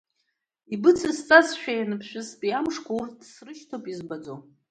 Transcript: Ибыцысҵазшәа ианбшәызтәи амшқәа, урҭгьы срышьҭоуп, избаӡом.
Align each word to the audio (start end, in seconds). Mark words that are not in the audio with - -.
Ибыцысҵазшәа 0.73 1.73
ианбшәызтәи 1.73 2.57
амшқәа, 2.59 2.93
урҭгьы 2.99 3.27
срышьҭоуп, 3.33 3.85
избаӡом. 3.91 4.41